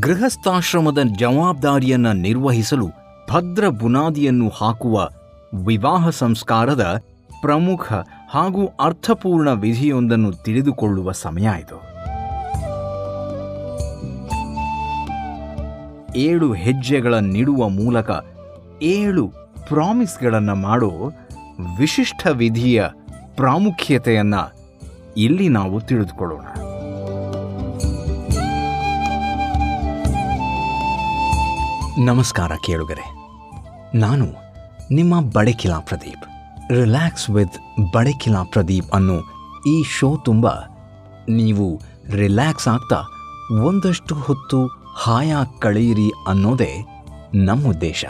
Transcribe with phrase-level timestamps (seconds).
[0.00, 2.88] ಗೃಹಸ್ಥಾಶ್ರಮದ ಜವಾಬ್ದಾರಿಯನ್ನು ನಿರ್ವಹಿಸಲು
[3.30, 5.08] ಭದ್ರ ಬುನಾದಿಯನ್ನು ಹಾಕುವ
[5.54, 7.02] ವಿವಾಹ ಸಂಸ್ಕಾರದ
[7.40, 7.92] ಪ್ರಮುಖ
[8.30, 11.78] ಹಾಗೂ ಅರ್ಥಪೂರ್ಣ ವಿಧಿಯೊಂದನ್ನು ತಿಳಿದುಕೊಳ್ಳುವ ಸಮಯ ಇದು.
[16.16, 18.10] ಏಳು ಹೆಜ್ಜೆಗಳ ನೀಡುವ ಮೂಲಕ
[18.82, 19.28] ಏಳು
[19.68, 21.12] ಪ್ರಾಮಿಸ್ಗಳನ್ನು ಮಾಡೋ
[21.78, 22.84] ವಿಶಿಷ್ಟ ವಿಧಿಯ
[23.36, 24.42] ಪ್ರಾಮುಖ್ಯತೆಯನ್ನು
[25.16, 26.59] ಇಲ್ಲಿ ನಾವು ತಿಳಿದುಕೊಳ್ಳೋಣ.
[32.04, 33.14] ನಮಸ್ಕಾರ ಕೇಳುಗರೆ.
[33.98, 34.26] ನಾನು
[34.90, 36.24] ನಿಮ್ಮ ಬಡಕಿಲಾ ಪ್ರದೀಪ್.
[36.72, 37.58] ರಿಲ್ಯಾಕ್ಸ್ ವಿತ್
[37.92, 39.14] ಬಡಕಿಲಾ ಪ್ರದೀಪ್ ಅನ್ನೋ
[39.66, 40.46] ಈ ಶೋ ತುಂಬ
[41.28, 43.02] ನೀವು ರಿಲ್ಯಾಕ್ಸ್ ಆಗ್ತಾ
[43.62, 46.86] ಒಂದಷ್ಟು ಹೊತ್ತು ಹಾಯಾಗಿ ಕಳೆಯಿರಿ ಅನ್ನೋದೇ
[47.34, 48.04] ನಮ್ಮ ಉದ್ದೇಶ.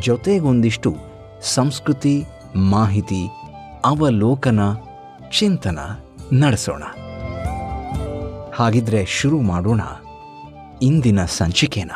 [0.00, 0.96] ಜೊತೆಗೊಂದಿಷ್ಟು
[1.42, 2.24] ಸಂಸ್ಕೃತಿ,
[2.56, 3.26] ಮಾಹಿತಿ,
[3.84, 4.60] ಅವಲೋಕನ,
[5.38, 5.78] ಚಿಂತನ
[6.32, 6.82] ನಡೆಸೋಣ.
[8.58, 9.80] ಹಾಗಿದ್ರೆ ಶುರು ಮಾಡೋಣ.
[10.82, 11.90] ಇಂದಿನ ಸಂಚಿಕೆನ.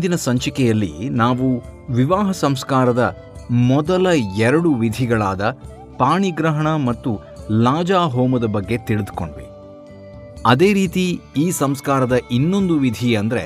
[0.00, 1.46] ಈ ಹಿಂದಿನ ಸಂಚಿಕೆಯಲ್ಲಿ ನಾವು
[1.92, 3.02] ವಿವಾಹ ಸಂಸ್ಕಾರದ
[3.50, 5.42] ಮೊದಲ ಎರಡು ವಿಧಿಗಳಾದ
[5.98, 7.10] ಪಾಣಿಗ್ರಹಣ ಮತ್ತು
[7.50, 9.46] ಲಾಜಾ ಹೋಮದ ಬಗ್ಗೆ ತಿಳಿದುಕೊಂಡ್ವಿ.
[10.46, 11.04] ಅದೇ ರೀತಿ
[11.36, 13.44] ಈ ಸಂಸ್ಕಾರದ ಇನ್ನೊಂದು ವಿಧಿ ಅಂದರೆ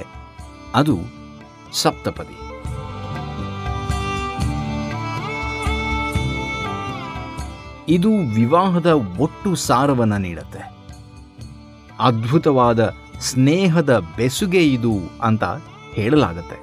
[0.75, 0.97] ಅದು
[1.83, 2.39] ಸಪ್ತಪದಿ.
[7.89, 8.87] ಇದು ವಿವಾಹದ
[9.19, 10.65] ಒಟ್ಟು ಸಾರವನ್ನು ನೀಡುತ್ತೆ.
[12.01, 15.45] ಅದ್ಭುತವಾದ ಸ್ನೇಹದ ಬೆಸುಗೆ ಇದು ಅಂತ
[15.95, 16.59] ಹೇಳಲಾಗತ್ತೆ.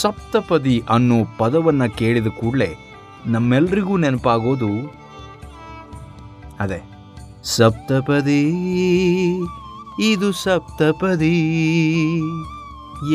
[0.00, 2.70] ಸಪ್ತಪದಿ ಅನ್ನೋ ಪದವನ್ನು ಕೇಳಿದ ಕೂಡಲೇ
[3.26, 4.70] ನಮ್ಮೆಲ್ರಿಗೂ ನೆನಪಾಗೋದು
[6.60, 6.80] ಅದೇ,
[7.42, 8.42] ಸಪ್ತಪದಿ,
[10.10, 11.36] ಇದು ಸಪ್ತಪದಿ,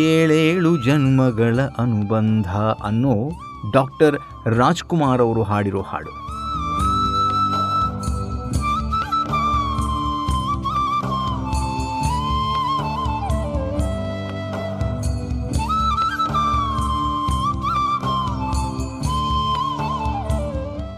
[0.05, 2.49] ಏಳೇಳು ಜನ್ಮಗಳ ಅನುಬಂಧ
[2.83, 3.15] ಅನ್ನೋ
[3.73, 4.17] ಡಾಕ್ಟರ್
[4.55, 6.13] ರಾಜ್ಕುಮಾರ್ ಅವರು ಹಾಡಿರೋ ಹಾಡು.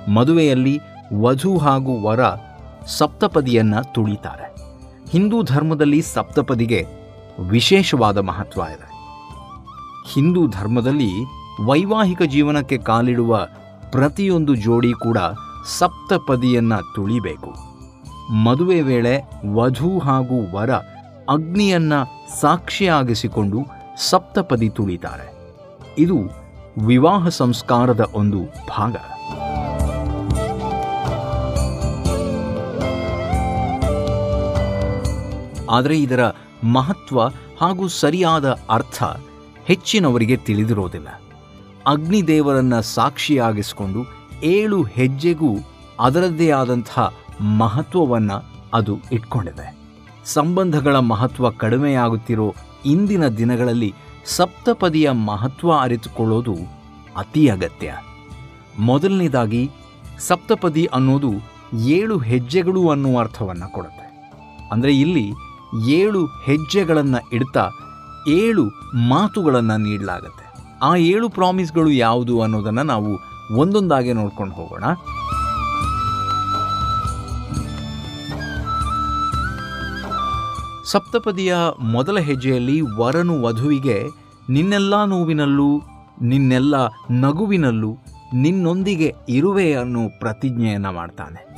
[0.09, 0.79] ಮದುವೆಯಲ್ಲಿ
[1.21, 2.19] ವಧು ಹಾಗೂ ವರ
[2.85, 4.55] ಸಪ್ತಪದಿಯನ್ನು ತುಳಿತಾರೆ.
[5.09, 6.85] ಹಿಂದೂ ಧರ್ಮದಲ್ಲಿ ಸಪ್ತಪದಿಗೆ
[7.39, 8.89] ವಿಶೇಷವಾದ ಮಹತ್ವ ಇದೆ.
[10.13, 11.11] ಹಿಂದೂ ಧರ್ಮದಲ್ಲಿ
[11.65, 13.47] ವೈವಾಹಿಕ ಜೀವನಕ್ಕೆ ಕಾಲಿಡುವ
[13.91, 15.17] ಪ್ರತಿಯೊಂದು ಜೋಡಿ ಕೂಡ
[15.77, 17.53] ಸಪ್ತಪದಿಯನ್ನು ತುಳಿಬೇಕು.
[18.33, 19.21] ಮದುವೆ ವೇಳೆ
[19.53, 20.71] ವಧು ಹಾಗೂ ವರ
[21.29, 21.93] ಅಗ್ನಿಯನ್ನ
[22.39, 23.59] ಸಾಕ್ಷಿಯಾಗಿಸಿಕೊಂಡು
[24.09, 25.33] ಸಪ್ತಪದಿ ತುಳಿತಾರೆ.
[25.97, 26.17] ಇದು
[26.85, 28.95] ವಿವಾಹ ಸಂಸ್ಕಾರದ ಒಂದು ಭಾಗ.
[35.69, 36.19] ಆದರೆ ಇದರ
[36.63, 37.27] ಮಹತ್ವ
[37.61, 39.03] ಹಾಗೂ ಸರಿಯಾದ ಅರ್ಥ
[39.65, 41.07] ಹೆಚ್ಚಿನವರಿಗೆ ತಿಳಿದಿರೋದಿಲ್ಲ.
[41.87, 43.99] ಅಗ್ನಿದೇವರನ್ನು ಸಾಕ್ಷಿಯಾಗಿಸಿಕೊಂಡು
[44.43, 45.57] ಏಳು ಹೆಜ್ಜೆಗೂ
[45.99, 47.13] ಅದರದ್ದೇ ಆದಂತಹ
[47.57, 49.77] ಮಹತ್ವವನ್ನು ಅದು ಇಟ್ಕೊಂಡಿದೆ.
[50.25, 52.55] ಸಂಬಂಧಗಳ ಮಹತ್ವ ಕಡಿಮೆಯಾಗುತ್ತಿರೋ
[52.85, 53.93] ಇಂದಿನ ದಿನಗಳಲ್ಲಿ
[54.25, 56.55] ಸಪ್ತಪದಿಯ ಮಹತ್ವ ಅರಿತುಕೊಳ್ಳೋದು
[57.17, 57.95] ಅತಿ ಅಗತ್ಯ.
[58.79, 59.69] ಮೊದಲನೇದಾಗಿ,
[60.19, 61.31] ಸಪ್ತಪದಿ ಅನ್ನೋದು
[61.77, 64.09] ಏಳು ಹೆಜ್ಜೆಗಳು ಅನ್ನುವ ಅರ್ಥವನ್ನು ಕೊಡುತ್ತೆ.
[64.71, 65.31] ಅಂದರೆ ಇಲ್ಲಿ
[65.77, 67.69] ಏಳು ಹೆಜ್ಜೆಗಳನ್ನು ಇಡ್ತಾ
[68.27, 68.63] ಏಳು
[69.09, 70.45] ಮಾತುಗಳನ್ನು ನೀಡಲಾಗತ್ತೆ.
[70.83, 73.19] ಆ ಏಳು ಪ್ರಾಮಿಸ್ಗಳು ಯಾವುದು ಅನ್ನೋದನ್ನು ನಾವು
[73.55, 74.83] ಒಂದೊಂದಾಗೆ ನೋಡ್ಕೊಂಡು ಹೋಗೋಣ.
[80.85, 84.07] ಸಪ್ತಪದಿಯ ಮೊದಲ ಹೆಜ್ಜೆಯಲ್ಲಿ ವರನು ವಧುವಿಗೆ,
[84.49, 85.81] ನಿನ್ನೆಲ್ಲ ನೋವಿನಲ್ಲೂ,
[86.21, 86.75] ನಿನ್ನೆಲ್ಲ
[87.11, 87.97] ನಗುವಿನಲ್ಲೂ,
[88.33, 91.49] ನಿನ್ನೊಂದಿಗೆ ಇರುವೆ ಅನ್ನೋ ಪ್ರತಿಜ್ಞೆಯನ್ನು ಮಾಡ್ತಾನೆ.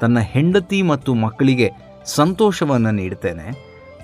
[0.00, 3.46] ತನ್ನ ಹೆಂಡತಿ ಮತ್ತು ಮಕ್ಕಳಿಗೆ ಸಂತೋಷವನ್ನು ನೀಡ್ತೇನೆ,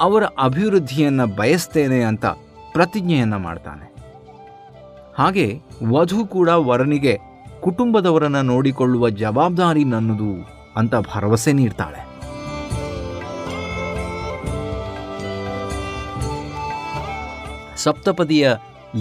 [0.00, 2.26] ಅವರ ಅಭಿವೃದ್ಧಿಯನ್ನು ಬಯಸ್ತೇನೆ ಅಂತ
[2.72, 3.86] ಪ್ರತಿಜ್ಞೆಯನ್ನು ಮಾಡ್ತಾನೆ.
[5.18, 5.46] ಹಾಗೆ
[5.90, 7.14] ವಧು ಕೂಡ ವರನಿಗೆ
[7.60, 10.32] ಕುಟುಂಬದವರನ್ನು ನೋಡಿಕೊಳ್ಳುವ ಜವಾಬ್ದಾರಿ ನನ್ನದು
[10.76, 12.00] ಅಂತ ಭರವಸೆ ನೀಡ್ತಾಳೆ.
[17.76, 18.50] ಸಪ್ತಪದಿಯ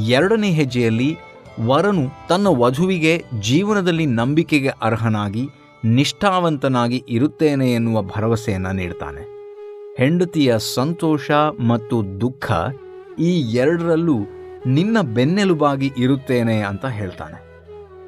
[0.07, 1.09] ಎರಡನೇ ಹೆಜ್ಜೆಯಲ್ಲಿ
[1.65, 5.43] ವರನು ತನ್ನ ವಧುವಿಗೆ ಜೀವನದಲ್ಲಿ ನಂಬಿಕೆಗೆ ಅರ್ಹನಾಗಿ
[5.85, 9.27] ನಿಷ್ಠಾವಂತನಾಗಿ ಇರುತ್ತೇನೆ ಎನ್ನುವ ಭರವಸೆಯನ್ನು ನೀಡ್ತಾನೆ.
[9.97, 12.51] ಹೆಂಡತಿಯ ಸಂತೋಷ ಮತ್ತು ದುಃಖ
[13.19, 14.17] ಈ ಎರಡರಲ್ಲೂ
[14.65, 17.43] ನಿನ್ನ ಬೆನ್ನೆಲುಬಾಗಿ ಇರುತ್ತೇನೆ ಅಂತ ಹೇಳ್ತಾನೆ.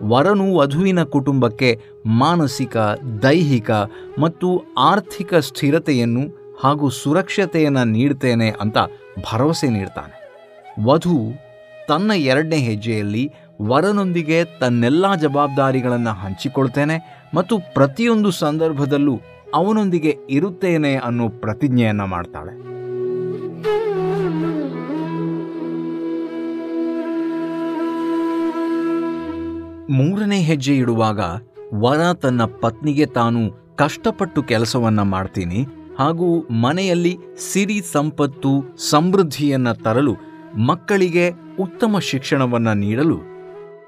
[0.03, 2.77] ವರನು ವಧುವಿನ ಕುಟುಂಬಕ್ಕೆ ಮಾನಸಿಕ,
[3.23, 3.71] ದೈಹಿಕ
[4.19, 8.77] ಮತ್ತು ಆರ್ಥಿಕ ಸ್ಥಿರತೆಯನ್ನು ಹಾಗೂ ಸುರಕ್ಷತೆಯನ್ನು ನೀಡ್ತೇನೆ ಅಂತ
[9.33, 10.25] ಭರವಸೆ ನೀಡ್ತಾನೆ.
[10.85, 11.45] ವಧು
[11.87, 13.31] ತನ್ನ ಎರಡನೇ ಹೆಜ್ಜೆಯಲ್ಲಿ
[13.61, 19.21] ವರನೊಂದಿಗೆ ತನ್ನೆಲ್ಲ ಜವಾಬ್ದಾರಿಗಳನ್ನು ಹಂಚಿಕೊಳ್ತೇನೆ ಮತ್ತು ಪ್ರತಿಯೊಂದು ಸಂದರ್ಭದಲ್ಲೂ
[19.53, 22.65] ಅವನೊಂದಿಗೆ ಇರುತ್ತೇನೆ ಅನ್ನೋ ಪ್ರತಿಜ್ಞೆಯನ್ನು ಮಾಡ್ತಾಳೆ.
[29.89, 31.19] ಮೂರನೇ ಹೆಜ್ಜೆ ಇಡುವಾಗ
[31.73, 35.65] ವರ ತನ್ನ ಪತ್ನಿಗೆ ತಾನು ಕಷ್ಟಪಟ್ಟು ಕೆಲಸವನ್ನ ಮಾಡ್ತೀನಿ
[35.99, 37.17] ಹಾಗೂ ಮನೆಯಲ್ಲಿ
[37.51, 40.15] ಸಿರಿ ಸಂಪತ್ತು ಸಮೃದ್ಧಿಯನ್ನ ತರಲು
[40.65, 41.29] ಮಕ್ಕಳಿಗೆ
[41.59, 43.34] ಉತ್ತಮ ಶಿಕ್ಷಣವನ್ನ ನೀಡಲು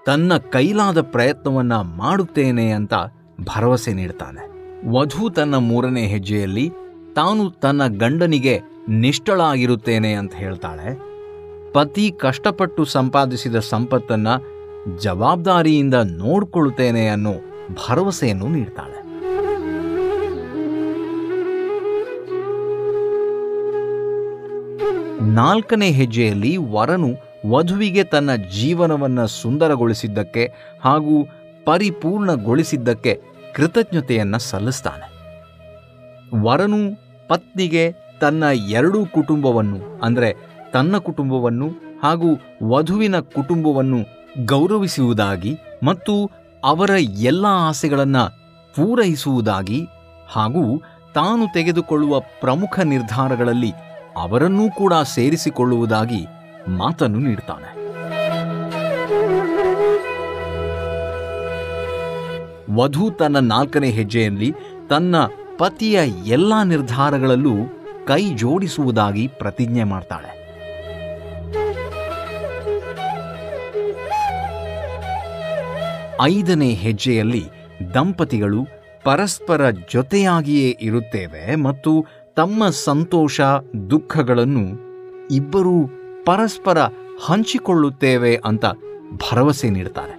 [0.08, 2.94] ತನ್ನ ಕೈಲಾದ ಪ್ರಯತ್ನವನ್ನ ಮಾಡುತ್ತೇನೆ ಅಂತ
[3.42, 4.48] ಭರವಸೆ ನೀಡ್ತಾನೆ.
[4.90, 6.72] ವಧು ತನ್ನ ಮೂರನೇ ಹೆಜ್ಜೆಯಲ್ಲಿ
[7.16, 11.00] ತಾನು ತನ್ನ ಗಂಡನಿಗೆ ನಿಷ್ಠಳಾಗಿರುತ್ತೇನೆ ಅಂತ ಹೇಳ್ತಾಳೆ.
[11.72, 14.28] ಪತಿ ಕಷ್ಟಪಟ್ಟು ಸಂಪಾದಿಸಿದ ಸಂಪತ್ತನ್ನ
[14.98, 17.34] ಜವಾಬ್ದಾರಿಯಿಂದ ನೋಡಿಕೊಳ್ಳುತ್ತೇನೆ ಅನ್ನೋ
[17.70, 19.08] ಭರವಸೆಯನ್ನು ನೀಡ್ತಾಳೆ.
[25.34, 30.44] ನಾಲ್ಕನೇ ಹೆಜ್ಜೆಯಲ್ಲಿ ವರನು ವಧುವಿಗೆ ತನ್ನ ಜೀವನವನ್ನು ಸುಂದರಗೊಳಿಸಿದ್ದಕ್ಕೆ
[30.84, 31.16] ಹಾಗೂ
[31.66, 33.14] ಪರಿಪೂರ್ಣಗೊಳಿಸಿದ್ದಕ್ಕೆ
[33.56, 35.08] ಕೃತಜ್ಞತೆಯನ್ನು ಸಲ್ಲಿಸ್ತಾನೆ.
[36.44, 36.80] ವರನು
[37.28, 37.84] ಪತ್ನಿಗೆ
[38.22, 40.30] ತನ್ನ ಎರಡೂ ಕುಟುಂಬವನ್ನು, ಅಂದರೆ
[40.74, 41.68] ತನ್ನ ಕುಟುಂಬವನ್ನು
[42.04, 42.30] ಹಾಗೂ
[42.70, 44.00] ವಧುವಿನ ಕುಟುಂಬವನ್ನು
[44.46, 45.54] ಗೌರವಿಸುವುದಾಗಿ
[45.84, 46.14] ಮತ್ತು
[46.64, 46.92] ಅವರ
[47.30, 48.24] ಎಲ್ಲ ಆಸೆಗಳನ್ನು
[48.76, 49.80] ಪೂರೈಸುವುದಾಗಿ
[50.28, 50.64] ಹಾಗೂ
[51.14, 53.72] ತಾನು ತೆಗೆದುಕೊಳ್ಳುವ ಪ್ರಮುಖ ನಿರ್ಧಾರಗಳಲ್ಲಿ
[54.18, 56.22] ಅವರನ್ನೂ ಕೂಡ ಸೇರಿಸಿಕೊಳ್ಳುವುದಾಗಿ
[56.68, 57.78] ಮಾತನ್ನು ನೀಡ್ತಾನೆ.
[62.76, 64.54] ವಧು ತನ್ನ ನಾಲ್ಕನೇ ಹೆಜ್ಜೆಯಲ್ಲಿ
[64.90, 65.16] ತನ್ನ
[65.58, 67.54] ಪತಿಯ ಎಲ್ಲ ನಿರ್ಧಾರಗಳಲ್ಲೂ
[68.06, 70.38] ಕೈ ಜೋಡಿಸುವುದಾಗಿ ಪ್ರತಿಜ್ಞೆ ಮಾಡ್ತಾಳೆ.
[76.22, 77.46] ಐದನೇ ಹೆಜ್ಜೆಯಲ್ಲಿ
[77.94, 78.68] ದಂಪತಿಗಳು
[79.04, 82.06] ಪರಸ್ಪರ ಜೊತೆಯಾಗಿಯೇ ಇರುತ್ತೇವೆ ಮತ್ತು
[82.36, 83.42] ತಮ್ಮ ಸಂತೋಷ,
[83.90, 84.66] ದುಃಖಗಳನ್ನು
[85.32, 85.97] ಇಬ್ಬರೂ
[86.28, 86.78] ಪರಸ್ಪರ
[87.26, 88.66] ಹಂಚಿಕೊಳ್ಳುತ್ತೇವೆ ಅಂತ
[89.14, 90.16] ಭರವಸೆ ನೀಡ್ತಾರೆ.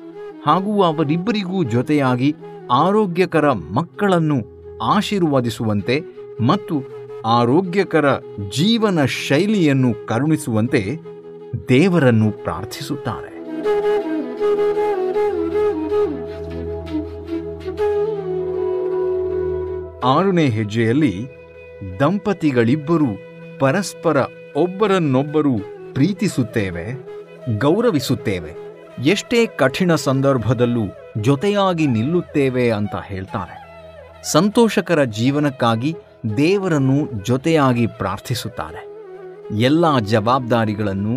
[0.46, 2.36] ಹಾಗೂ ಅವರಿಬ್ಬರಿಗೂ ಜೊತೆಯಾಗಿ
[2.70, 4.36] ಆರೋಗ್ಯಕರ ಮಕ್ಕಳನ್ನು
[4.82, 6.02] ಆಶೀರ್ವದಿಸುವಂತೆ
[6.46, 6.82] ಮತ್ತು
[7.26, 8.16] ಆರೋಗ್ಯಕರ
[8.56, 10.96] ಜೀವನ ಶೈಲಿಯನ್ನು ಕರುಣಿಸುವಂತೆ
[11.68, 13.38] ದೇವರನ್ನು ಪ್ರಾರ್ಥಿಸುತ್ತಾರೆ.
[20.04, 21.26] ಆರನೇ ಹೆಜ್ಜೆಯಲ್ಲಿ
[22.00, 23.06] ದಂಪತಿಗಳಿಬ್ಬರು
[23.58, 24.16] ಪರಸ್ಪರ
[24.56, 26.84] ಒಬ್ಬರನ್ನೊಬ್ಬರು ಪ್ರೀತಿಸುತ್ತೇವೆ,
[27.58, 28.56] ಗೌರವಿಸುತ್ತೇವೆ,
[29.02, 30.80] ಎಷ್ಟೇ ಕಠಿಣ ಸಂದರ್ಭದಲ್ಲೂ
[31.20, 33.54] ಜೊತೆಯಾಗಿ ನಿಲ್ಲುತ್ತೇವೆ ಅಂತ ಹೇಳ್ತಾರೆ.
[34.32, 35.96] ಸಂತೋಷಕರ ಜೀವನಕ್ಕಾಗಿ
[36.36, 38.88] ದೇವರನ್ನು ಜೊತೆಯಾಗಿ ಪ್ರಾರ್ಥಿಸುತ್ತಾರೆ.
[39.58, 41.14] ಎಲ್ಲ ಜವಾಬ್ದಾರಿಗಳನ್ನು,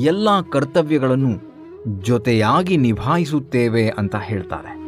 [0.00, 1.32] ಎಲ್ಲ ಕರ್ತವ್ಯಗಳನ್ನು
[2.00, 4.82] ಜೊತೆಯಾಗಿ ನಿಭಾಯಿಸುತ್ತೇವೆ ಅಂತ ಹೇಳ್ತಾರೆ.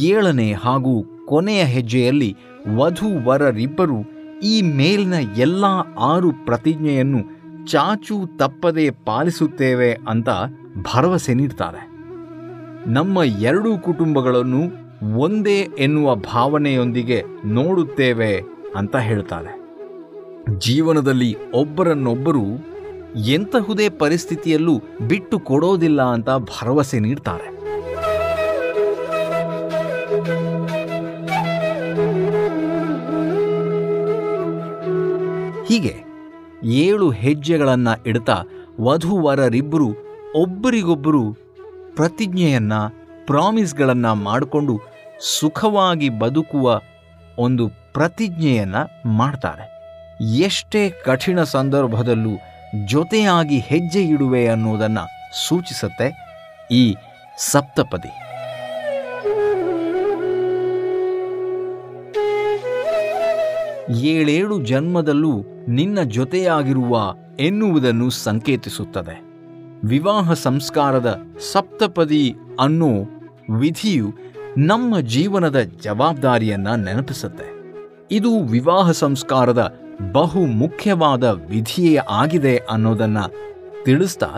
[0.00, 2.36] ಏಳನೇ ಹಾಗೂ ಕೊನೆಯ ಹೆಜ್ಜೆಯಲ್ಲಿ
[2.76, 5.64] ವಧು ವರರಿಬ್ಬರು ಈ ಮೇಲಿನ ಎಲ್ಲ
[6.00, 10.28] ಆರು ಪ್ರತಿಜ್ಞೆಯನ್ನು ಚಾಚು ತಪ್ಪದೆ ಪಾಲಿಸುತ್ತೇವೆ ಅಂತ
[10.82, 11.92] ಭರವಸೆ ನೀಡ್ತಾರೆ.
[12.86, 14.60] ನಮ್ಮ ಎರಡೂ ಕುಟುಂಬಗಳನ್ನು
[15.18, 18.42] ಒಂದೇ ಎನ್ನುವ ಭಾವನೆಯೊಂದಿಗೆ ನೋಡುತ್ತೇವೆ
[18.76, 19.62] ಅಂತ ಹೇಳ್ತಾರೆ.
[20.58, 22.44] ಜೀವನದಲ್ಲಿ ಒಬ್ಬರನ್ನೊಬ್ಬರು
[23.16, 27.61] ಎಂತಹುದೇ ಪರಿಸ್ಥಿತಿಯಲ್ಲೂ ಬಿಟ್ಟು ಕೊಡೋದಿಲ್ಲ ಅಂತ ಭರವಸೆ ನೀಡ್ತಾರೆ.
[36.64, 38.42] ಏಳು ಹೆಜ್ಜೆಗಳನ್ನು ಇಡ್ತಾ
[38.80, 39.88] ವಧುವರರಿಬ್ಬರು
[40.36, 41.32] ಒಬ್ಬರಿಗೊಬ್ಬರು
[41.94, 42.72] ಪ್ರತಿಜ್ಞೆಯನ್ನ,
[43.26, 44.80] ಪ್ರಾಮಿಸ್ಗಳನ್ನು ಮಾಡಿಕೊಂಡು
[45.20, 46.80] ಸುಖವಾಗಿ ಬದುಕುವ
[47.38, 48.74] ಒಂದು ಪ್ರತಿಜ್ಞೆಯನ್ನ
[49.06, 49.72] ಮಾಡ್ತಾರೆ.
[50.22, 52.30] ಎಷ್ಟೇ ಕಠಿಣ ಸಂದರ್ಭದಲ್ಲೂ
[52.86, 55.04] ಜೊತೆಯಾಗಿ ಹೆಜ್ಜೆ ಇಡುವೆ ಅನ್ನೋದನ್ನು
[55.46, 56.08] ಸೂಚಿಸುತ್ತೆ
[56.70, 56.94] ಈ
[57.50, 58.31] ಸಪ್ತಪದಿ.
[63.90, 69.32] ಏಳೇಳು ಜನ್ಮದಲ್ಲೂ ನಿನ್ನ ಜೊತೆಯಾಗಿರುವ ಎನ್ನುವುದನ್ನು ಸಂಕೇತಿಸುತ್ತದೆ.
[69.84, 71.22] ವಿವಾಹ ಸಂಸ್ಕಾರದ
[71.52, 72.90] ಸಪ್ತಪದಿ ಅನ್ನೋ
[73.58, 74.14] ವಿಧಿಯು
[74.58, 77.62] ನಮ್ಮ ಜೀವನದ ಜವಾಬ್ದಾರಿಯನ್ನ ನೆನಪಿಸುತ್ತೆ.
[78.10, 79.80] ಇದು ವಿವಾಹ ಸಂಸ್ಕಾರದ
[80.12, 83.18] ಬಹು ಮುಖ್ಯವಾದ ವಿಧಿಯೇ ಆಗಿದೆ ಅನ್ನೋದನ್ನ
[83.84, 84.28] ತಿಳಿಸ್ತಾ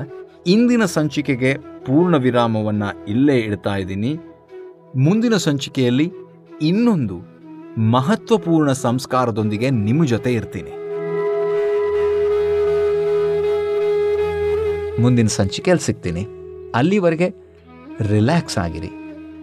[0.46, 4.16] ಇಂದಿನ ಸಂಚಿಕೆಗೆ ಪೂರ್ಣ ವಿರಾಮವನ್ನ ಇಲ್ಲೇ ಇಡ್ತಾ ಇದ್ದೀನಿ.
[4.96, 6.12] ಮುಂದಿನ ಸಂಚಿಕೆಯಲ್ಲಿ
[6.62, 7.33] ಇನ್ನೊಂದು
[7.78, 10.70] ಮಹತ್ವಪೂರ್ಣ ಸಂಸ್ಕಾರದೊಂದಿಗೆ ನಿಮ್ಮ ಜೊತೆ ಇರ್ತೀನಿ.
[15.00, 16.26] ಮುಂದಿನ ಸಂಚಿಕೆಯಲ್ಲಿ ಸಿಗ್ತೀನಿ.
[16.74, 17.30] ಅಲ್ಲಿವರೆಗೆ
[18.00, 18.90] ರಿಲ್ಯಾಕ್ಸ್ ಆಗಿರಿ.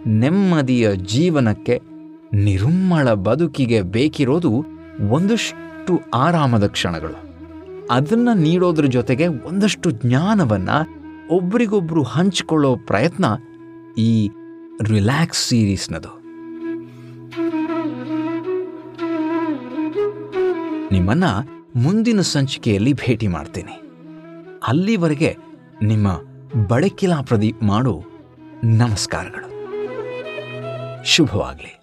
[0.06, 1.80] ನೆಮ್ಮದಿಯ ಜೀವನಕ್ಕೆ
[2.34, 4.64] ನಿರುಮ್ಮಳ ಬದುಕಿಗೆ ಬೇಕಿರೋದು
[5.10, 7.32] ಒಂದಷ್ಟು ಆರಾಮದ ಕ್ಷಣಗಳು.
[7.90, 11.02] ಅದನ್ನು ನೀಡೋದ್ರ ಜೊತೆಗೆ ಒಂದಷ್ಟು ಜ್ಞಾನವನ್ನು
[11.36, 13.24] ಒಬ್ರಿಗೊಬ್ರು ಹಂಚಿಕೊಳ್ಳೋ ಪ್ರಯತ್ನ
[13.98, 14.30] ಈ
[14.82, 16.21] ರಿಲ್ಯಾಕ್ಸ್ ಸೀರೀಸ್ನದು.
[20.92, 21.24] ನಿಮ್ಮನ್ನ
[21.76, 23.82] ಮುಂದಿನ ಸಂಚಿಕೆಯಲ್ಲಿ ಭೇಟಿ ಮಾಡ್ತೀನಿ.
[24.66, 25.36] ಅಲ್ಲಿವರೆಗೆ
[25.82, 26.20] ನಿಮ್ಮ
[26.68, 28.02] ಬಡಕಿಲಾ ಪ್ರದೀಪ್ ಮಾಡು
[28.64, 29.52] ನಮಸ್ಕಾರಗಳು.
[31.04, 31.81] ಶುಭವಾಗಲಿ.